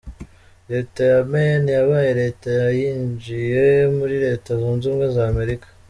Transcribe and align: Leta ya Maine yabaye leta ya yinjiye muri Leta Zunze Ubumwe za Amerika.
Leta 0.71 1.01
ya 1.11 1.19
Maine 1.31 1.69
yabaye 1.77 2.11
leta 2.21 2.47
ya 2.61 2.67
yinjiye 2.79 3.65
muri 3.97 4.15
Leta 4.25 4.49
Zunze 4.59 4.83
Ubumwe 4.85 5.07
za 5.17 5.23
Amerika. 5.33 5.67